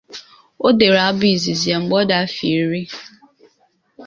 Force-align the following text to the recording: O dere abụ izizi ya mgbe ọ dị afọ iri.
O 0.67 0.69
dere 0.79 0.99
abụ 1.09 1.25
izizi 1.33 1.67
ya 1.71 1.77
mgbe 1.81 1.95
ọ 2.01 2.03
dị 2.09 2.15
afọ 2.21 2.43
iri. 2.59 2.81